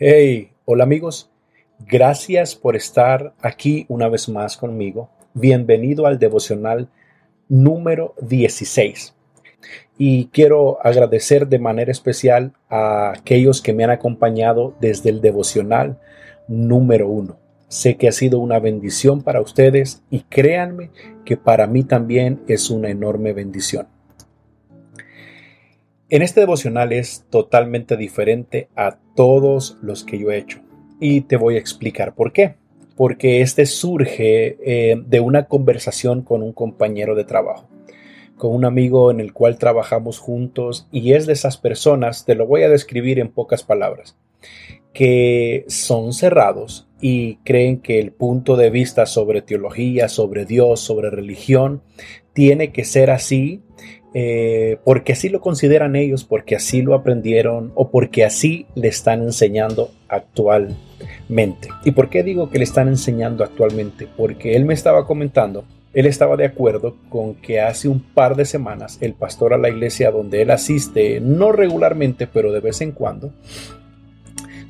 Hey, 0.00 0.52
hola 0.64 0.84
amigos, 0.84 1.28
gracias 1.80 2.54
por 2.54 2.76
estar 2.76 3.34
aquí 3.42 3.84
una 3.88 4.08
vez 4.08 4.28
más 4.28 4.56
conmigo. 4.56 5.10
Bienvenido 5.34 6.06
al 6.06 6.20
devocional 6.20 6.88
número 7.48 8.14
16. 8.20 9.16
Y 9.98 10.26
quiero 10.26 10.78
agradecer 10.86 11.48
de 11.48 11.58
manera 11.58 11.90
especial 11.90 12.52
a 12.68 13.10
aquellos 13.10 13.60
que 13.60 13.72
me 13.72 13.82
han 13.82 13.90
acompañado 13.90 14.72
desde 14.80 15.10
el 15.10 15.20
devocional 15.20 15.98
número 16.46 17.08
1. 17.08 17.36
Sé 17.66 17.96
que 17.96 18.06
ha 18.06 18.12
sido 18.12 18.38
una 18.38 18.60
bendición 18.60 19.22
para 19.22 19.40
ustedes 19.40 20.04
y 20.10 20.20
créanme 20.20 20.92
que 21.24 21.36
para 21.36 21.66
mí 21.66 21.82
también 21.82 22.40
es 22.46 22.70
una 22.70 22.88
enorme 22.88 23.32
bendición. 23.32 23.88
En 26.10 26.22
este 26.22 26.40
devocional 26.40 26.94
es 26.94 27.26
totalmente 27.28 27.98
diferente 27.98 28.70
a 28.74 28.96
todos 29.14 29.76
los 29.82 30.04
que 30.04 30.18
yo 30.18 30.30
he 30.30 30.38
hecho 30.38 30.60
y 30.98 31.20
te 31.20 31.36
voy 31.36 31.56
a 31.56 31.58
explicar 31.58 32.14
por 32.14 32.32
qué. 32.32 32.54
Porque 32.96 33.42
este 33.42 33.66
surge 33.66 34.56
eh, 34.64 34.96
de 35.06 35.20
una 35.20 35.44
conversación 35.44 36.22
con 36.22 36.42
un 36.42 36.54
compañero 36.54 37.14
de 37.14 37.24
trabajo, 37.24 37.68
con 38.38 38.54
un 38.54 38.64
amigo 38.64 39.10
en 39.10 39.20
el 39.20 39.34
cual 39.34 39.58
trabajamos 39.58 40.18
juntos 40.18 40.88
y 40.90 41.12
es 41.12 41.26
de 41.26 41.34
esas 41.34 41.58
personas, 41.58 42.24
te 42.24 42.34
lo 42.34 42.46
voy 42.46 42.62
a 42.62 42.70
describir 42.70 43.18
en 43.18 43.28
pocas 43.28 43.62
palabras, 43.62 44.16
que 44.94 45.66
son 45.68 46.14
cerrados 46.14 46.88
y 47.02 47.36
creen 47.44 47.82
que 47.82 48.00
el 48.00 48.12
punto 48.12 48.56
de 48.56 48.70
vista 48.70 49.04
sobre 49.04 49.42
teología, 49.42 50.08
sobre 50.08 50.46
Dios, 50.46 50.80
sobre 50.80 51.10
religión, 51.10 51.82
tiene 52.32 52.72
que 52.72 52.84
ser 52.84 53.10
así 53.10 53.62
eh, 54.14 54.78
porque 54.84 55.12
así 55.12 55.28
lo 55.28 55.40
consideran 55.40 55.96
ellos, 55.96 56.24
porque 56.24 56.56
así 56.56 56.82
lo 56.82 56.94
aprendieron 56.94 57.72
o 57.74 57.90
porque 57.90 58.24
así 58.24 58.66
le 58.74 58.88
están 58.88 59.22
enseñando 59.22 59.90
actualmente. 60.08 61.68
¿Y 61.84 61.90
por 61.90 62.08
qué 62.08 62.22
digo 62.22 62.50
que 62.50 62.58
le 62.58 62.64
están 62.64 62.88
enseñando 62.88 63.44
actualmente? 63.44 64.08
Porque 64.16 64.56
él 64.56 64.64
me 64.64 64.74
estaba 64.74 65.06
comentando, 65.06 65.64
él 65.92 66.06
estaba 66.06 66.36
de 66.36 66.46
acuerdo 66.46 66.96
con 67.08 67.34
que 67.34 67.60
hace 67.60 67.88
un 67.88 68.00
par 68.00 68.36
de 68.36 68.44
semanas 68.44 68.98
el 69.00 69.14
pastor 69.14 69.52
a 69.52 69.58
la 69.58 69.68
iglesia 69.68 70.10
donde 70.10 70.42
él 70.42 70.50
asiste, 70.50 71.20
no 71.20 71.52
regularmente, 71.52 72.26
pero 72.26 72.52
de 72.52 72.60
vez 72.60 72.80
en 72.80 72.92
cuando, 72.92 73.32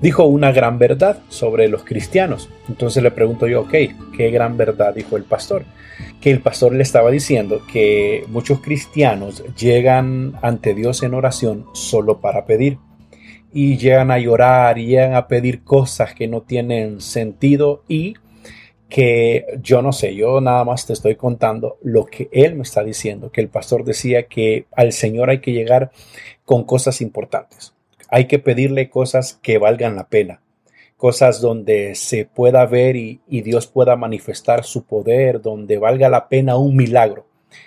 dijo 0.00 0.24
una 0.24 0.52
gran 0.52 0.78
verdad 0.78 1.18
sobre 1.28 1.68
los 1.68 1.84
cristianos. 1.84 2.48
Entonces 2.68 3.02
le 3.02 3.10
pregunto 3.10 3.46
yo, 3.46 3.62
ok, 3.62 3.74
¿qué 4.16 4.30
gran 4.30 4.56
verdad 4.56 4.94
dijo 4.94 5.16
el 5.16 5.24
pastor? 5.24 5.64
Que 6.20 6.30
el 6.30 6.40
pastor 6.40 6.74
le 6.74 6.82
estaba 6.82 7.10
diciendo 7.10 7.62
que 7.70 8.24
muchos 8.28 8.60
cristianos 8.60 9.44
llegan 9.56 10.34
ante 10.42 10.74
Dios 10.74 11.02
en 11.02 11.14
oración 11.14 11.66
solo 11.72 12.20
para 12.20 12.44
pedir. 12.44 12.78
Y 13.52 13.78
llegan 13.78 14.10
a 14.10 14.18
llorar 14.18 14.78
y 14.78 14.86
llegan 14.86 15.14
a 15.14 15.26
pedir 15.26 15.64
cosas 15.64 16.14
que 16.14 16.28
no 16.28 16.42
tienen 16.42 17.00
sentido 17.00 17.82
y 17.88 18.14
que 18.90 19.46
yo 19.62 19.82
no 19.82 19.92
sé, 19.92 20.14
yo 20.14 20.40
nada 20.40 20.64
más 20.64 20.86
te 20.86 20.92
estoy 20.94 21.14
contando 21.14 21.78
lo 21.82 22.06
que 22.06 22.28
él 22.32 22.56
me 22.56 22.62
está 22.62 22.82
diciendo, 22.82 23.30
que 23.30 23.42
el 23.42 23.48
pastor 23.48 23.84
decía 23.84 24.24
que 24.24 24.66
al 24.72 24.92
Señor 24.92 25.28
hay 25.28 25.40
que 25.40 25.52
llegar 25.52 25.90
con 26.44 26.64
cosas 26.64 27.02
importantes 27.02 27.74
hay 28.08 28.26
que 28.26 28.38
pedirle 28.38 28.88
cosas 28.88 29.38
que 29.42 29.58
valgan 29.58 29.96
la 29.96 30.08
pena, 30.08 30.40
cosas 30.96 31.40
donde 31.40 31.94
se 31.94 32.24
pueda 32.24 32.66
ver 32.66 32.96
y, 32.96 33.20
Dios 33.28 33.66
pueda 33.66 33.96
manifestar 33.96 34.64
su 34.64 34.84
poder, 34.84 35.40
donde 35.40 35.78
valga 35.78 36.08
la 36.08 36.28
pena 36.28 36.56
un 36.56 36.74
milagro, 36.74 37.26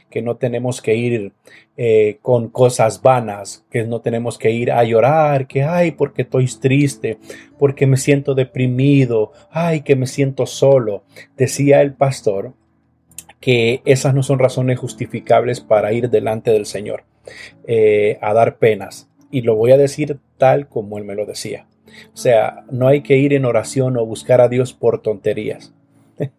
que 0.09 0.21
no 0.21 0.35
tenemos 0.35 0.81
que 0.81 0.95
ir 0.95 1.31
eh, 1.77 2.17
con 2.21 2.49
cosas 2.49 3.01
vanas, 3.01 3.65
que 3.71 3.83
no 3.83 4.01
tenemos 4.01 4.37
que 4.37 4.51
ir 4.51 4.71
a 4.71 4.83
llorar, 4.83 5.47
que 5.47 5.63
ay, 5.63 5.91
porque 5.91 6.23
estoy 6.23 6.47
triste, 6.47 7.17
porque 7.57 7.87
me 7.87 7.97
siento 7.97 8.35
deprimido, 8.35 9.31
ay, 9.49 9.81
que 9.81 9.95
me 9.95 10.07
siento 10.07 10.45
solo. 10.45 11.03
Decía 11.37 11.81
el 11.81 11.93
pastor 11.93 12.53
que 13.39 13.81
esas 13.85 14.13
no 14.13 14.21
son 14.21 14.39
razones 14.39 14.77
justificables 14.77 15.61
para 15.61 15.93
ir 15.93 16.09
delante 16.09 16.51
del 16.51 16.65
Señor 16.65 17.05
eh, 17.65 18.19
a 18.21 18.33
dar 18.33 18.57
penas 18.57 19.10
y 19.31 19.41
lo 19.41 19.55
voy 19.55 19.71
a 19.71 19.77
decir 19.77 20.19
tal 20.37 20.67
como 20.67 20.97
él 20.97 21.05
me 21.05 21.15
lo 21.15 21.25
decía. 21.25 21.67
O 22.13 22.17
sea, 22.17 22.65
no 22.71 22.87
hay 22.87 23.01
que 23.01 23.17
ir 23.17 23.33
en 23.33 23.45
oración 23.45 23.97
o 23.97 24.05
buscar 24.05 24.41
a 24.41 24.49
Dios 24.49 24.73
por 24.73 25.01
tonterías. 25.01 25.73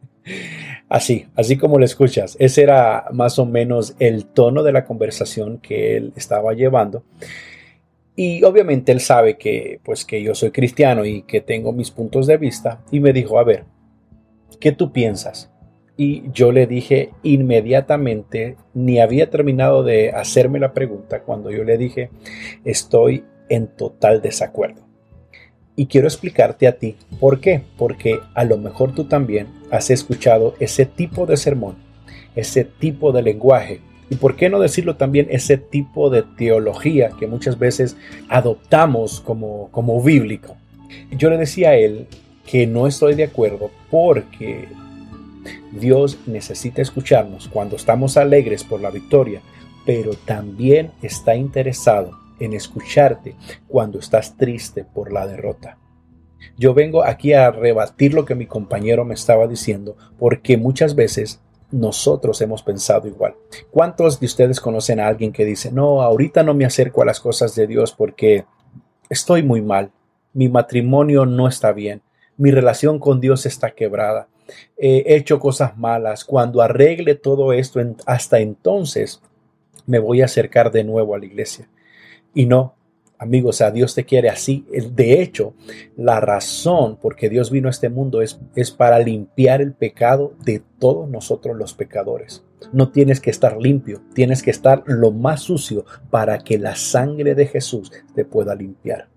así, 0.88 1.26
así 1.34 1.56
como 1.56 1.78
lo 1.78 1.84
escuchas. 1.84 2.36
Ese 2.38 2.62
era 2.62 3.06
más 3.12 3.38
o 3.38 3.46
menos 3.46 3.94
el 3.98 4.26
tono 4.26 4.62
de 4.62 4.72
la 4.72 4.84
conversación 4.84 5.58
que 5.58 5.96
él 5.96 6.12
estaba 6.16 6.54
llevando. 6.54 7.04
Y 8.14 8.44
obviamente 8.44 8.92
él 8.92 9.00
sabe 9.00 9.38
que 9.38 9.80
pues 9.82 10.04
que 10.04 10.22
yo 10.22 10.34
soy 10.34 10.50
cristiano 10.50 11.04
y 11.04 11.22
que 11.22 11.40
tengo 11.40 11.72
mis 11.72 11.90
puntos 11.90 12.26
de 12.26 12.36
vista 12.36 12.82
y 12.90 13.00
me 13.00 13.12
dijo, 13.12 13.38
"A 13.38 13.44
ver, 13.44 13.64
¿qué 14.60 14.72
tú 14.72 14.92
piensas?" 14.92 15.51
Y 15.96 16.30
yo 16.32 16.52
le 16.52 16.66
dije 16.66 17.10
inmediatamente, 17.22 18.56
ni 18.74 18.98
había 18.98 19.30
terminado 19.30 19.82
de 19.82 20.10
hacerme 20.10 20.58
la 20.58 20.72
pregunta 20.72 21.22
cuando 21.22 21.50
yo 21.50 21.64
le 21.64 21.76
dije, 21.76 22.10
estoy 22.64 23.24
en 23.48 23.66
total 23.66 24.22
desacuerdo. 24.22 24.82
Y 25.76 25.86
quiero 25.86 26.06
explicarte 26.06 26.66
a 26.66 26.78
ti 26.78 26.96
por 27.20 27.40
qué. 27.40 27.62
Porque 27.76 28.20
a 28.34 28.44
lo 28.44 28.58
mejor 28.58 28.94
tú 28.94 29.04
también 29.04 29.48
has 29.70 29.90
escuchado 29.90 30.54
ese 30.60 30.86
tipo 30.86 31.26
de 31.26 31.36
sermón, 31.36 31.76
ese 32.34 32.64
tipo 32.64 33.12
de 33.12 33.22
lenguaje. 33.22 33.80
Y 34.10 34.16
por 34.16 34.36
qué 34.36 34.50
no 34.50 34.60
decirlo 34.60 34.96
también 34.96 35.26
ese 35.30 35.56
tipo 35.56 36.10
de 36.10 36.22
teología 36.22 37.10
que 37.18 37.26
muchas 37.26 37.58
veces 37.58 37.96
adoptamos 38.28 39.20
como, 39.20 39.70
como 39.70 40.02
bíblico. 40.02 40.56
Yo 41.10 41.30
le 41.30 41.38
decía 41.38 41.70
a 41.70 41.76
él 41.76 42.06
que 42.46 42.66
no 42.66 42.86
estoy 42.86 43.14
de 43.14 43.24
acuerdo 43.24 43.70
porque 43.90 44.68
Dios 45.72 46.18
necesita 46.26 46.82
escucharnos 46.82 47.48
cuando 47.48 47.76
estamos 47.76 48.16
alegres 48.16 48.64
por 48.64 48.80
la 48.80 48.90
victoria, 48.90 49.40
pero 49.84 50.12
también 50.14 50.92
está 51.02 51.34
interesado 51.34 52.18
en 52.38 52.52
escucharte 52.52 53.36
cuando 53.68 53.98
estás 53.98 54.36
triste 54.36 54.84
por 54.84 55.12
la 55.12 55.26
derrota. 55.26 55.78
Yo 56.56 56.74
vengo 56.74 57.04
aquí 57.04 57.32
a 57.32 57.50
rebatir 57.50 58.14
lo 58.14 58.24
que 58.24 58.34
mi 58.34 58.46
compañero 58.46 59.04
me 59.04 59.14
estaba 59.14 59.46
diciendo, 59.46 59.96
porque 60.18 60.56
muchas 60.56 60.94
veces 60.94 61.40
nosotros 61.70 62.40
hemos 62.40 62.62
pensado 62.62 63.08
igual. 63.08 63.34
¿Cuántos 63.70 64.20
de 64.20 64.26
ustedes 64.26 64.60
conocen 64.60 65.00
a 65.00 65.06
alguien 65.06 65.32
que 65.32 65.44
dice, 65.44 65.72
no, 65.72 66.02
ahorita 66.02 66.42
no 66.42 66.54
me 66.54 66.64
acerco 66.64 67.02
a 67.02 67.06
las 67.06 67.20
cosas 67.20 67.54
de 67.54 67.66
Dios 67.66 67.92
porque 67.92 68.44
estoy 69.08 69.42
muy 69.42 69.62
mal, 69.62 69.90
mi 70.34 70.48
matrimonio 70.48 71.26
no 71.26 71.48
está 71.48 71.72
bien, 71.72 72.02
mi 72.36 72.50
relación 72.50 72.98
con 72.98 73.20
Dios 73.20 73.46
está 73.46 73.70
quebrada, 73.70 74.28
he 74.76 75.16
hecho 75.16 75.38
cosas 75.38 75.76
malas, 75.76 76.24
cuando 76.24 76.62
arregle 76.62 77.14
todo 77.14 77.52
esto, 77.52 77.80
hasta 78.06 78.40
entonces 78.40 79.20
me 79.86 79.98
voy 79.98 80.22
a 80.22 80.26
acercar 80.26 80.70
de 80.70 80.84
nuevo 80.84 81.14
a 81.14 81.18
la 81.18 81.26
iglesia. 81.26 81.68
Y 82.34 82.46
no, 82.46 82.74
amigos, 83.18 83.60
a 83.60 83.70
Dios 83.70 83.94
te 83.94 84.04
quiere 84.04 84.28
así. 84.28 84.66
De 84.92 85.22
hecho, 85.22 85.54
la 85.96 86.20
razón 86.20 86.96
por 86.96 87.16
que 87.16 87.28
Dios 87.28 87.50
vino 87.50 87.68
a 87.68 87.70
este 87.70 87.88
mundo 87.88 88.22
es, 88.22 88.40
es 88.54 88.70
para 88.70 88.98
limpiar 88.98 89.60
el 89.60 89.72
pecado 89.72 90.34
de 90.44 90.62
todos 90.78 91.08
nosotros 91.08 91.56
los 91.56 91.74
pecadores. 91.74 92.42
No 92.72 92.90
tienes 92.90 93.20
que 93.20 93.30
estar 93.30 93.56
limpio, 93.56 94.02
tienes 94.14 94.42
que 94.42 94.50
estar 94.50 94.82
lo 94.86 95.10
más 95.10 95.40
sucio 95.40 95.84
para 96.10 96.38
que 96.38 96.58
la 96.58 96.76
sangre 96.76 97.34
de 97.34 97.46
Jesús 97.46 97.92
te 98.14 98.24
pueda 98.24 98.54
limpiar. 98.54 99.08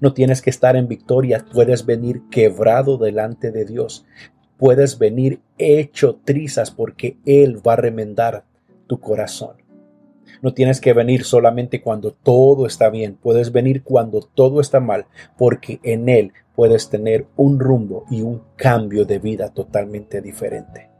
No 0.00 0.14
tienes 0.14 0.40
que 0.40 0.50
estar 0.50 0.76
en 0.76 0.86
victoria, 0.86 1.44
puedes 1.52 1.84
venir 1.84 2.22
quebrado 2.30 2.96
delante 2.96 3.50
de 3.50 3.64
Dios 3.64 4.06
puedes 4.60 4.98
venir 4.98 5.40
hecho 5.56 6.20
trizas 6.22 6.70
porque 6.70 7.16
Él 7.24 7.66
va 7.66 7.72
a 7.72 7.76
remendar 7.76 8.44
tu 8.86 9.00
corazón. 9.00 9.56
No 10.42 10.52
tienes 10.52 10.82
que 10.82 10.92
venir 10.92 11.24
solamente 11.24 11.80
cuando 11.80 12.12
todo 12.12 12.66
está 12.66 12.90
bien, 12.90 13.16
puedes 13.20 13.52
venir 13.52 13.82
cuando 13.82 14.20
todo 14.20 14.60
está 14.60 14.78
mal, 14.78 15.06
porque 15.38 15.80
en 15.82 16.10
Él 16.10 16.32
puedes 16.54 16.90
tener 16.90 17.26
un 17.36 17.58
rumbo 17.58 18.04
y 18.10 18.20
un 18.20 18.42
cambio 18.56 19.06
de 19.06 19.18
vida 19.18 19.48
totalmente 19.48 20.20
diferente. 20.20 20.90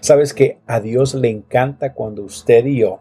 Sabes 0.00 0.32
que 0.32 0.58
a 0.66 0.80
Dios 0.80 1.14
le 1.14 1.28
encanta 1.28 1.92
cuando 1.92 2.22
usted 2.22 2.64
y 2.64 2.78
yo 2.78 3.00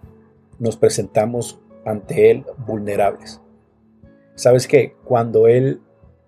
nos 0.60 0.76
presentamos 0.76 1.58
ante 1.86 2.32
Él 2.32 2.44
vulnerables. 2.68 3.40
Sabes 4.36 4.68
que 4.68 4.94
cuando 5.06 5.48
Él 5.48 5.80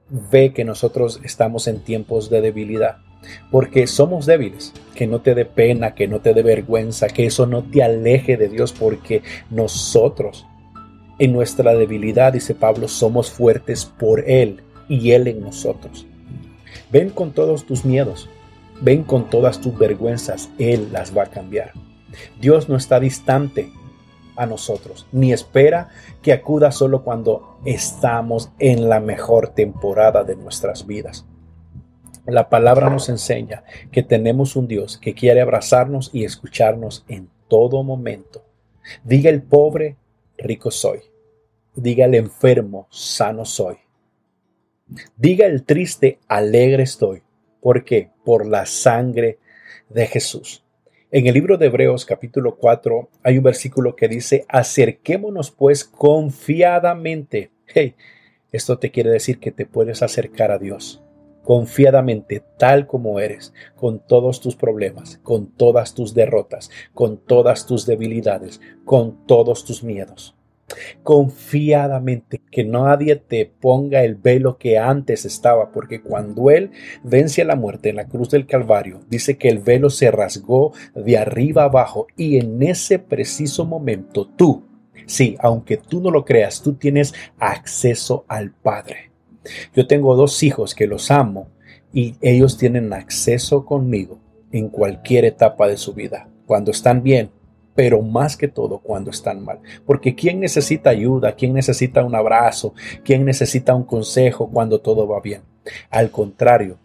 ve 0.10 0.54
que 0.54 0.64
nosotros 0.64 1.20
estamos 1.26 1.68
en 1.68 1.82
tiempos 1.82 2.30
de 2.30 2.40
debilidad, 2.40 3.00
porque 3.52 3.88
somos 3.88 4.26
débiles. 4.26 4.74
Que 4.96 5.08
no 5.08 5.22
te 5.22 5.36
dé 5.36 5.46
pena, 5.46 5.94
que 5.94 6.08
no 6.08 6.22
te 6.22 6.34
dé 6.34 6.44
vergüenza, 6.44 7.08
que 7.08 7.26
eso 7.26 7.46
no 7.46 7.64
te 7.64 7.84
aleje 7.84 8.38
de 8.38 8.50
Dios, 8.50 8.74
porque 8.74 9.22
nosotros, 9.50 10.46
en 11.20 11.34
nuestra 11.34 11.74
debilidad, 11.74 12.34
dice 12.34 12.56
Pablo, 12.56 12.88
somos 12.88 13.30
fuertes 13.30 13.86
por 13.86 14.28
Él 14.30 14.62
y 14.90 15.12
Él 15.12 15.28
en 15.28 15.42
nosotros. 15.42 16.08
Ven 16.92 17.10
con 17.10 17.32
todos 17.32 17.66
tus 17.66 17.86
miedos, 17.86 18.30
ven 18.82 19.04
con 19.04 19.30
todas 19.30 19.62
tus 19.62 19.78
vergüenzas, 19.78 20.50
Él 20.58 20.90
las 20.92 21.16
va 21.16 21.24
a 21.24 21.30
cambiar. 21.30 21.74
Dios 22.40 22.70
no 22.70 22.76
está 22.76 23.00
distante, 23.00 23.70
a 24.38 24.46
nosotros, 24.46 25.08
ni 25.12 25.34
espera 25.34 25.90
que 26.22 26.32
acuda 26.32 26.72
solo 26.72 27.04
cuando 27.04 27.60
estamos 27.66 28.52
en 28.60 28.88
la 28.88 29.00
mejor 29.00 29.50
temporada 29.50 30.24
de 30.24 30.36
nuestras 30.36 30.86
vidas. 30.86 31.26
La 32.28 32.50
palabra 32.50 32.90
nos 32.90 33.08
enseña 33.08 33.64
que 33.90 34.04
tenemos 34.04 34.58
un 34.58 34.68
Dios 34.68 34.98
que 34.98 35.14
quiere 35.14 35.40
abrazarnos 35.40 36.10
y 36.14 36.26
escucharnos 36.26 37.06
en 37.08 37.30
todo 37.48 37.84
momento. 37.84 38.44
Diga 39.06 39.30
el 39.30 39.42
pobre, 39.42 39.96
rico 40.38 40.70
soy. 40.70 41.00
Diga 41.74 42.04
el 42.04 42.16
enfermo, 42.16 42.88
sano 42.92 43.46
soy. 43.46 43.78
Diga 45.16 45.46
el 45.46 45.64
triste, 45.64 46.20
alegre 46.28 46.84
estoy. 46.84 47.24
¿Por 47.62 47.86
qué? 47.86 48.10
Por 48.26 48.46
la 48.46 48.66
sangre 48.66 49.40
de 49.88 50.06
Jesús. 50.06 50.66
En 51.12 51.28
el 51.28 51.34
libro 51.34 51.58
de 51.58 51.68
Hebreos 51.68 52.06
capítulo 52.06 52.58
4 52.58 53.10
hay 53.24 53.38
un 53.38 53.44
versículo 53.46 53.96
que 53.96 54.10
dice, 54.10 54.44
acerquémonos 54.50 55.52
pues 55.52 55.86
confiadamente. 55.86 57.52
Hey, 57.68 57.96
esto 58.52 58.78
te 58.80 58.92
quiere 58.92 59.12
decir 59.12 59.40
que 59.40 59.54
te 59.54 59.66
puedes 59.66 60.04
acercar 60.04 60.52
a 60.52 60.58
Dios 60.58 61.02
confiadamente 61.48 62.44
tal 62.58 62.88
como 62.88 63.22
eres, 63.22 63.54
con 63.78 64.00
todos 64.00 64.42
tus 64.42 64.58
problemas, 64.58 65.18
con 65.24 65.48
todas 65.48 65.94
tus 65.94 66.14
derrotas, 66.14 66.70
con 66.94 67.16
todas 67.16 67.66
tus 67.66 67.86
debilidades, 67.86 68.60
con 68.84 69.26
todos 69.26 69.64
tus 69.64 69.82
miedos 69.82 70.36
confiadamente, 71.02 72.42
que 72.52 72.66
nadie 72.66 73.16
te 73.16 73.46
ponga 73.46 74.04
el 74.04 74.16
velo 74.16 74.58
que 74.58 74.78
antes 74.78 75.24
estaba, 75.24 75.72
porque 75.72 76.02
cuando 76.02 76.52
Él 76.52 76.72
vence 77.06 77.42
a 77.42 77.46
la 77.46 77.56
muerte 77.56 77.88
en 77.88 77.96
la 77.96 78.10
cruz 78.10 78.30
del 78.30 78.46
Calvario, 78.46 79.00
dice 79.10 79.38
que 79.38 79.48
el 79.48 79.60
velo 79.60 79.90
se 79.90 80.12
rasgó 80.12 80.74
de 80.94 81.18
arriba 81.18 81.64
abajo 81.64 82.08
y 82.18 82.40
en 82.40 82.62
ese 82.62 83.00
preciso 83.00 83.64
momento 83.64 84.28
tú, 84.28 84.66
sí, 85.06 85.38
aunque 85.40 85.78
tú 85.78 86.02
no 86.02 86.12
lo 86.12 86.26
creas, 86.26 86.62
tú 86.62 86.74
tienes 86.74 87.14
acceso 87.40 88.26
al 88.28 88.52
Padre. 88.52 89.08
Yo 89.76 89.88
tengo 89.88 90.16
dos 90.16 90.44
hijos 90.44 90.76
que 90.76 90.88
los 90.88 91.12
amo 91.12 91.48
y 91.94 92.16
ellos 92.22 92.58
tienen 92.58 92.94
acceso 92.94 93.66
conmigo 93.66 94.20
en 94.52 94.70
cualquier 94.70 95.26
etapa 95.26 95.68
de 95.68 95.78
su 95.78 95.94
vida. 95.94 96.30
Cuando 96.46 96.72
están 96.72 97.04
bien, 97.04 97.32
pero 97.76 98.02
más 98.02 98.36
que 98.38 98.48
todo 98.48 98.80
cuando 98.80 99.12
están 99.12 99.44
mal. 99.44 99.60
Porque 99.86 100.16
¿quién 100.16 100.40
necesita 100.40 100.90
ayuda? 100.90 101.34
¿Quién 101.34 101.54
necesita 101.54 102.04
un 102.04 102.16
abrazo? 102.16 102.74
¿Quién 103.04 103.24
necesita 103.24 103.76
un 103.76 103.84
consejo 103.84 104.50
cuando 104.50 104.80
todo 104.80 105.08
va 105.08 105.22
bien? 105.22 105.42
Al 105.92 106.10
contrario, 106.10 106.78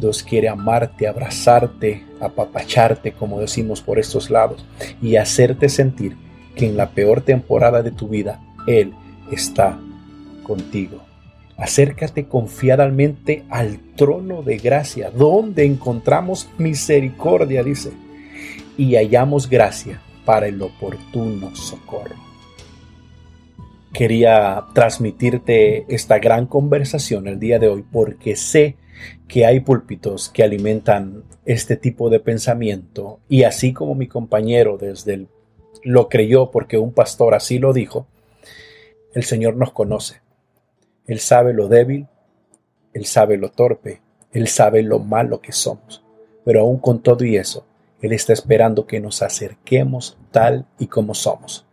Dios 0.00 0.22
quiere 0.22 0.48
amarte, 0.48 1.06
abrazarte, 1.06 2.04
apapacharte, 2.20 3.12
como 3.12 3.38
decimos 3.38 3.80
por 3.82 4.00
estos 4.00 4.30
lados, 4.30 4.64
y 5.00 5.14
hacerte 5.14 5.68
sentir 5.68 6.16
que 6.56 6.66
en 6.66 6.76
la 6.76 6.90
peor 6.90 7.20
temporada 7.20 7.82
de 7.82 7.92
tu 7.92 8.08
vida, 8.08 8.40
Él 8.66 8.92
está 9.30 9.78
contigo. 10.42 11.11
Acércate 11.62 12.26
confiadamente 12.26 13.44
al 13.48 13.78
trono 13.94 14.42
de 14.42 14.56
gracia, 14.56 15.12
donde 15.12 15.64
encontramos 15.64 16.48
misericordia, 16.58 17.62
dice, 17.62 17.92
y 18.76 18.96
hallamos 18.96 19.48
gracia 19.48 20.02
para 20.24 20.48
el 20.48 20.60
oportuno 20.60 21.54
socorro. 21.54 22.16
Quería 23.92 24.64
transmitirte 24.74 25.84
esta 25.86 26.18
gran 26.18 26.46
conversación 26.46 27.28
el 27.28 27.38
día 27.38 27.60
de 27.60 27.68
hoy 27.68 27.84
porque 27.88 28.34
sé 28.34 28.74
que 29.28 29.46
hay 29.46 29.60
púlpitos 29.60 30.30
que 30.30 30.42
alimentan 30.42 31.22
este 31.44 31.76
tipo 31.76 32.10
de 32.10 32.18
pensamiento 32.18 33.20
y 33.28 33.44
así 33.44 33.72
como 33.72 33.94
mi 33.94 34.08
compañero 34.08 34.78
desde 34.78 35.14
el, 35.14 35.28
lo 35.84 36.08
creyó 36.08 36.50
porque 36.50 36.76
un 36.76 36.92
pastor 36.92 37.36
así 37.36 37.60
lo 37.60 37.72
dijo, 37.72 38.08
el 39.14 39.22
Señor 39.22 39.54
nos 39.54 39.70
conoce. 39.70 40.22
Él 41.06 41.20
sabe 41.20 41.52
lo 41.52 41.68
débil, 41.68 42.06
Él 42.92 43.06
sabe 43.06 43.36
lo 43.36 43.50
torpe, 43.50 44.00
Él 44.32 44.48
sabe 44.48 44.82
lo 44.82 44.98
malo 44.98 45.40
que 45.40 45.52
somos. 45.52 46.04
Pero 46.44 46.60
aún 46.60 46.78
con 46.78 47.02
todo 47.02 47.24
y 47.24 47.36
eso, 47.36 47.66
él 48.02 48.12
está 48.12 48.32
esperando 48.32 48.84
que 48.84 49.00
nos 49.00 49.22
acerquemos 49.22 50.18
tal 50.32 50.66
y 50.78 50.88
como 50.88 51.14
somos. 51.14 51.64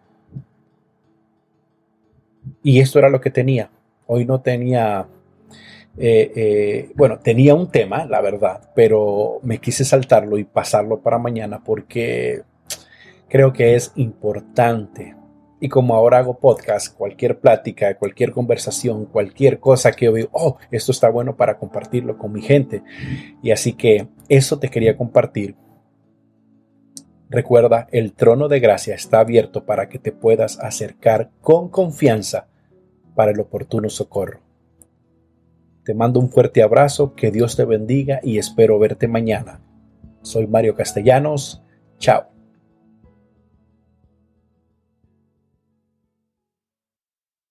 Y 2.62 2.80
esto 2.80 3.00
era 3.00 3.10
lo 3.10 3.20
que 3.20 3.32
tenía. 3.32 3.72
Hoy 4.06 4.26
no 4.26 4.40
tenía, 4.40 5.08
eh, 5.98 6.32
eh, 6.36 6.92
bueno, 6.96 7.18
tenía 7.20 7.56
un 7.56 7.72
tema, 7.72 8.06
la 8.06 8.22
verdad, 8.22 8.72
pero 8.76 9.40
me 9.42 9.60
quise 9.60 9.84
saltarlo 9.84 10.38
y 10.38 10.44
pasarlo 10.44 11.02
para 11.02 11.18
mañana 11.18 11.64
porque 11.64 12.44
creo 13.28 13.52
que 13.52 13.76
es 13.76 13.92
importante. 13.96 15.16
Y 15.60 15.70
como 15.70 15.96
ahora 15.96 16.20
hago 16.20 16.40
podcast, 16.40 16.96
cualquier 16.96 17.40
plática, 17.40 17.98
cualquier 17.98 18.32
conversación, 18.32 19.06
cualquier 19.06 19.60
cosa 19.60 19.92
que 19.92 20.06
yo 20.06 20.14
veo, 20.14 20.30
oh, 20.32 20.58
esto 20.72 20.92
está 20.92 21.10
bueno 21.10 21.36
para 21.36 21.58
compartirlo 21.58 22.18
con 22.18 22.32
mi 22.32 22.42
gente. 22.42 22.82
Y 23.42 23.52
así 23.52 23.74
que 23.74 24.08
eso 24.30 24.58
te 24.58 24.70
quería 24.70 24.96
compartir 24.96 25.56
Recuerda, 27.30 27.88
el 27.92 28.14
trono 28.14 28.48
de 28.48 28.60
gracia 28.60 28.96
está 28.96 29.20
abierto 29.20 29.66
para 29.66 29.88
que 29.88 30.00
te 30.00 30.12
puedas 30.12 30.60
acercar 30.60 31.30
con 31.42 31.70
confianza 31.70 32.48
para 33.16 33.32
el 33.32 33.40
oportuno 33.40 33.90
socorro. 33.90 34.42
Te 35.84 35.94
mando 35.94 36.20
un 36.20 36.32
fuerte 36.32 36.64
abrazo, 36.64 37.14
que 37.14 37.30
Dios 37.30 37.56
te 37.56 37.66
bendiga 37.66 38.20
y 38.24 38.40
espero 38.40 38.80
verte 38.80 39.08
mañana. 39.08 39.62
Soy 40.24 40.48
Mario 40.48 40.76
Castellanos. 40.76 41.64
Chao. 42.00 42.39